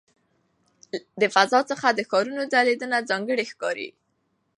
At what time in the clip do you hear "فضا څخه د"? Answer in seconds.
1.35-1.99